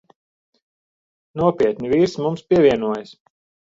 Nopietni. 1.43 1.95
Vīrs 1.95 2.19
mums 2.27 2.47
pievienojas. 2.51 3.19